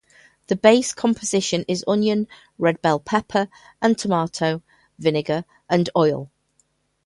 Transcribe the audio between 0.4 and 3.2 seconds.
The base composition is onion, red bell